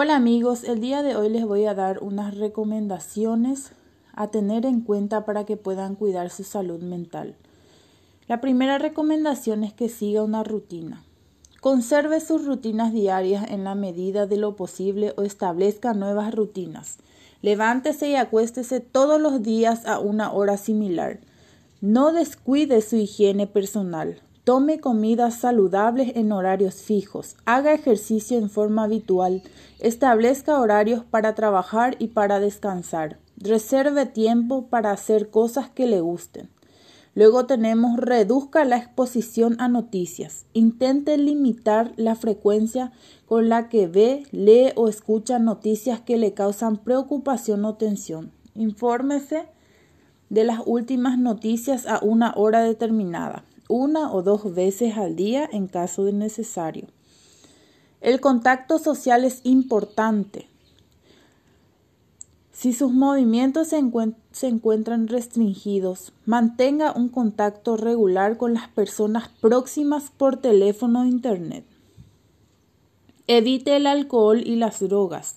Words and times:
Hola 0.00 0.14
amigos, 0.14 0.62
el 0.62 0.80
día 0.80 1.02
de 1.02 1.16
hoy 1.16 1.28
les 1.28 1.44
voy 1.44 1.66
a 1.66 1.74
dar 1.74 2.04
unas 2.04 2.36
recomendaciones 2.36 3.72
a 4.12 4.28
tener 4.28 4.64
en 4.64 4.80
cuenta 4.80 5.24
para 5.24 5.44
que 5.44 5.56
puedan 5.56 5.96
cuidar 5.96 6.30
su 6.30 6.44
salud 6.44 6.80
mental. 6.80 7.34
La 8.28 8.40
primera 8.40 8.78
recomendación 8.78 9.64
es 9.64 9.72
que 9.72 9.88
siga 9.88 10.22
una 10.22 10.44
rutina. 10.44 11.02
Conserve 11.60 12.20
sus 12.20 12.46
rutinas 12.46 12.92
diarias 12.92 13.50
en 13.50 13.64
la 13.64 13.74
medida 13.74 14.28
de 14.28 14.36
lo 14.36 14.54
posible 14.54 15.14
o 15.16 15.22
establezca 15.22 15.94
nuevas 15.94 16.32
rutinas. 16.32 16.98
Levántese 17.42 18.08
y 18.08 18.14
acuéstese 18.14 18.78
todos 18.78 19.20
los 19.20 19.42
días 19.42 19.84
a 19.84 19.98
una 19.98 20.30
hora 20.30 20.58
similar. 20.58 21.18
No 21.80 22.12
descuide 22.12 22.82
su 22.82 22.94
higiene 22.94 23.48
personal. 23.48 24.22
Tome 24.48 24.80
comidas 24.80 25.34
saludables 25.34 26.16
en 26.16 26.32
horarios 26.32 26.76
fijos, 26.76 27.36
haga 27.44 27.74
ejercicio 27.74 28.38
en 28.38 28.48
forma 28.48 28.84
habitual, 28.84 29.42
establezca 29.78 30.58
horarios 30.58 31.04
para 31.04 31.34
trabajar 31.34 31.96
y 31.98 32.08
para 32.08 32.40
descansar, 32.40 33.18
reserve 33.36 34.06
tiempo 34.06 34.68
para 34.68 34.90
hacer 34.90 35.28
cosas 35.28 35.68
que 35.68 35.86
le 35.86 36.00
gusten. 36.00 36.48
Luego 37.14 37.44
tenemos 37.44 37.98
reduzca 37.98 38.64
la 38.64 38.78
exposición 38.78 39.56
a 39.60 39.68
noticias. 39.68 40.46
Intente 40.54 41.18
limitar 41.18 41.92
la 41.96 42.14
frecuencia 42.14 42.90
con 43.26 43.50
la 43.50 43.68
que 43.68 43.86
ve, 43.86 44.22
lee 44.30 44.72
o 44.76 44.88
escucha 44.88 45.38
noticias 45.38 46.00
que 46.00 46.16
le 46.16 46.32
causan 46.32 46.78
preocupación 46.78 47.66
o 47.66 47.74
tensión. 47.74 48.32
Infórmese 48.54 49.44
de 50.30 50.44
las 50.44 50.60
últimas 50.64 51.18
noticias 51.18 51.86
a 51.86 51.98
una 52.02 52.32
hora 52.34 52.62
determinada 52.62 53.44
una 53.68 54.12
o 54.12 54.22
dos 54.22 54.54
veces 54.54 54.96
al 54.96 55.14
día 55.14 55.48
en 55.52 55.68
caso 55.68 56.04
de 56.04 56.12
necesario. 56.12 56.88
El 58.00 58.20
contacto 58.20 58.78
social 58.78 59.24
es 59.24 59.40
importante. 59.44 60.48
Si 62.52 62.72
sus 62.72 62.92
movimientos 62.92 63.68
se, 63.68 64.48
encuentran 64.48 65.06
restringidos, 65.06 66.12
mantenga 66.24 66.92
un 66.92 67.08
contacto 67.08 67.76
regular 67.76 68.36
con 68.36 68.54
las 68.54 68.68
personas 68.68 69.28
próximas 69.40 70.10
por 70.16 70.38
teléfono 70.38 71.02
o 71.02 71.04
internet. 71.04 71.64
Evite 73.28 73.76
el 73.76 73.86
alcohol 73.86 74.42
y 74.44 74.56
las 74.56 74.80
drogas. 74.80 75.36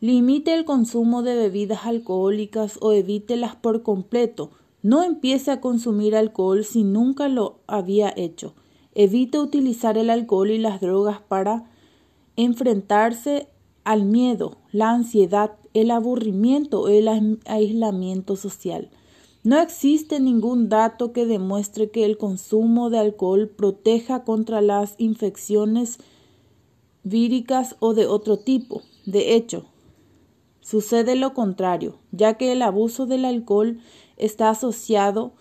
Limite 0.00 0.52
el 0.52 0.64
consumo 0.64 1.22
de 1.22 1.36
bebidas 1.36 1.86
alcohólicas 1.86 2.78
o 2.80 2.92
evítelas 2.92 3.56
por 3.56 3.82
completo 3.82 4.50
no 4.82 5.02
empiece 5.02 5.50
a 5.50 5.60
consumir 5.60 6.16
alcohol 6.16 6.64
si 6.64 6.84
nunca 6.84 7.28
lo 7.28 7.60
había 7.66 8.12
hecho. 8.16 8.54
Evite 8.94 9.38
utilizar 9.38 9.98
el 9.98 10.10
alcohol 10.10 10.50
y 10.50 10.58
las 10.58 10.80
drogas 10.80 11.20
para 11.20 11.64
enfrentarse 12.36 13.48
al 13.84 14.04
miedo, 14.04 14.58
la 14.70 14.90
ansiedad, 14.90 15.52
el 15.74 15.90
aburrimiento 15.90 16.82
o 16.82 16.88
el 16.88 17.08
aislamiento 17.46 18.36
social. 18.36 18.90
No 19.44 19.58
existe 19.60 20.20
ningún 20.20 20.68
dato 20.68 21.12
que 21.12 21.24
demuestre 21.24 21.90
que 21.90 22.04
el 22.04 22.18
consumo 22.18 22.90
de 22.90 22.98
alcohol 22.98 23.48
proteja 23.48 24.24
contra 24.24 24.60
las 24.60 24.94
infecciones 24.98 25.98
víricas 27.02 27.76
o 27.80 27.94
de 27.94 28.06
otro 28.06 28.38
tipo. 28.38 28.82
De 29.06 29.36
hecho, 29.36 29.64
sucede 30.60 31.16
lo 31.16 31.32
contrario, 31.32 31.96
ya 32.12 32.34
que 32.34 32.52
el 32.52 32.62
abuso 32.62 33.06
del 33.06 33.24
alcohol 33.24 33.78
está 34.18 34.50
asociado 34.50 35.32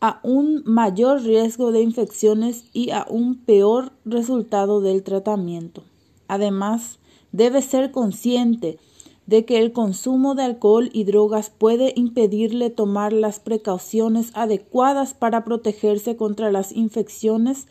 a 0.00 0.20
un 0.22 0.62
mayor 0.66 1.22
riesgo 1.22 1.72
de 1.72 1.80
infecciones 1.80 2.64
y 2.72 2.90
a 2.90 3.06
un 3.08 3.36
peor 3.36 3.92
resultado 4.04 4.80
del 4.80 5.02
tratamiento. 5.02 5.82
Además, 6.28 6.98
debe 7.32 7.62
ser 7.62 7.90
consciente 7.92 8.78
de 9.26 9.44
que 9.44 9.58
el 9.58 9.72
consumo 9.72 10.34
de 10.34 10.44
alcohol 10.44 10.90
y 10.92 11.04
drogas 11.04 11.50
puede 11.50 11.92
impedirle 11.96 12.70
tomar 12.70 13.12
las 13.12 13.40
precauciones 13.40 14.30
adecuadas 14.34 15.14
para 15.14 15.44
protegerse 15.44 16.16
contra 16.16 16.52
las 16.52 16.72
infecciones 16.72 17.66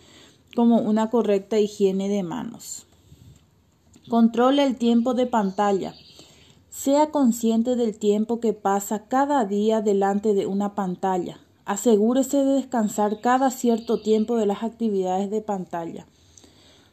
como 0.56 0.82
una 0.82 1.10
correcta 1.10 1.60
higiene 1.60 2.10
de 2.10 2.24
manos. 2.24 2.86
Controle 4.10 4.64
el 4.64 4.76
tiempo 4.76 5.14
de 5.14 5.26
pantalla. 5.26 5.96
Sea 6.76 7.10
consciente 7.10 7.78
del 7.78 7.98
tiempo 7.98 8.42
que 8.42 8.52
pasa 8.52 9.08
cada 9.08 9.46
día 9.46 9.80
delante 9.80 10.34
de 10.34 10.46
una 10.46 10.76
pantalla. 10.76 11.40
Asegúrese 11.64 12.44
de 12.44 12.56
descansar 12.56 13.22
cada 13.22 13.50
cierto 13.50 14.02
tiempo 14.02 14.36
de 14.36 14.46
las 14.46 14.62
actividades 14.62 15.32
de 15.32 15.40
pantalla. 15.40 16.06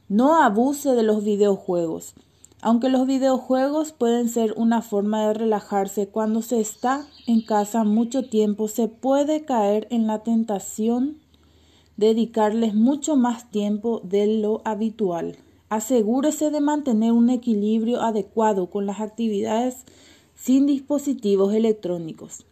No 0.09 0.41
abuse 0.41 0.93
de 0.93 1.03
los 1.03 1.25
videojuegos. 1.25 2.15
Aunque 2.61 2.91
los 2.91 3.09
videojuegos 3.09 3.91
pueden 3.91 4.29
ser 4.29 4.55
una 4.57 4.83
forma 4.83 5.27
de 5.27 5.35
relajarse 5.35 6.07
cuando 6.07 6.43
se 6.43 6.61
está 6.61 7.05
en 7.27 7.43
casa 7.45 7.83
mucho 7.83 8.29
tiempo, 8.29 8.69
se 8.69 8.87
puede 8.87 9.45
caer 9.45 9.89
en 9.91 10.07
la 10.07 10.21
tentación 10.21 11.19
de 11.97 12.07
dedicarles 12.07 12.75
mucho 12.75 13.17
más 13.17 13.51
tiempo 13.51 14.01
de 14.05 14.29
lo 14.29 14.63
habitual. 14.65 15.39
Asegúrese 15.73 16.51
de 16.51 16.61
mantener 16.61 17.13
un 17.13 17.31
equilibrio 17.31 18.03
adecuado 18.03 18.69
con 18.69 18.85
las 18.85 19.01
actividades 19.01 19.87
sin 20.35 20.67
dispositivos 20.67 21.55
electrónicos. 21.55 22.45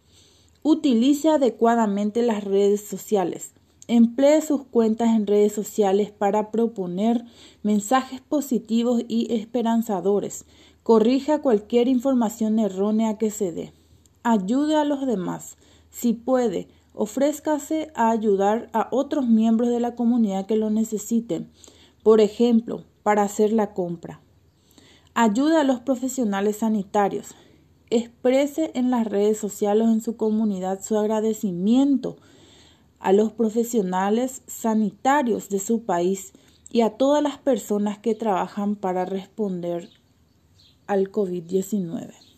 Utilice 0.62 1.28
adecuadamente 1.28 2.22
las 2.22 2.44
redes 2.44 2.80
sociales. 2.80 3.52
Emplee 3.88 4.40
sus 4.40 4.62
cuentas 4.62 5.10
en 5.10 5.26
redes 5.26 5.52
sociales 5.52 6.10
para 6.10 6.50
proponer 6.50 7.26
mensajes 7.62 8.22
positivos 8.22 9.02
y 9.06 9.30
esperanzadores. 9.34 10.46
Corrija 10.82 11.42
cualquier 11.42 11.88
información 11.88 12.58
errónea 12.58 13.18
que 13.18 13.30
se 13.30 13.52
dé. 13.52 13.74
Ayude 14.22 14.76
a 14.76 14.84
los 14.86 15.06
demás. 15.06 15.58
Si 15.90 16.14
puede, 16.14 16.68
ofrézcase 16.94 17.90
a 17.94 18.08
ayudar 18.08 18.70
a 18.72 18.88
otros 18.90 19.28
miembros 19.28 19.68
de 19.68 19.80
la 19.80 19.94
comunidad 19.94 20.46
que 20.46 20.56
lo 20.56 20.70
necesiten. 20.70 21.50
Por 22.02 22.22
ejemplo, 22.22 22.84
para 23.10 23.24
hacer 23.24 23.52
la 23.52 23.74
compra. 23.74 24.20
Ayuda 25.14 25.62
a 25.62 25.64
los 25.64 25.80
profesionales 25.80 26.58
sanitarios. 26.58 27.34
Exprese 27.90 28.70
en 28.74 28.92
las 28.92 29.04
redes 29.04 29.36
sociales 29.36 29.88
o 29.88 29.90
en 29.90 30.00
su 30.00 30.16
comunidad 30.16 30.80
su 30.80 30.96
agradecimiento 30.96 32.18
a 33.00 33.12
los 33.12 33.32
profesionales 33.32 34.42
sanitarios 34.46 35.48
de 35.48 35.58
su 35.58 35.82
país 35.82 36.32
y 36.70 36.82
a 36.82 36.90
todas 36.90 37.20
las 37.20 37.36
personas 37.36 37.98
que 37.98 38.14
trabajan 38.14 38.76
para 38.76 39.04
responder 39.06 39.88
al 40.86 41.10
COVID-19. 41.10 42.29